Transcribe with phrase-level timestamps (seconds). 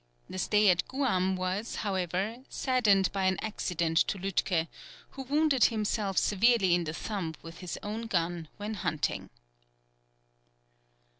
[0.31, 4.67] The stay at Guam was, however, saddened by an accident to Lütke,
[5.11, 9.29] who wounded himself severely in the thumb with his own gun when hunting.